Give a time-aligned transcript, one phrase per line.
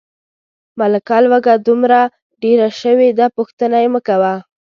[0.79, 1.99] ملکه لوږه دومره
[2.43, 4.33] ډېره شوې ده، پوښتنه یې مکوه.